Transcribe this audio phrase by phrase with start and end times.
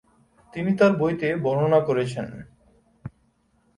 [0.53, 2.27] তিনি তার বইতে বর্ণনা করেছেন।